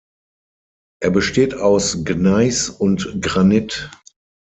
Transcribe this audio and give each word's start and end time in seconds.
Er 1.03 1.11
besteht 1.11 1.53
aus 1.53 2.03
Gneis 2.03 2.69
und 2.71 3.21
Granit. 3.21 3.91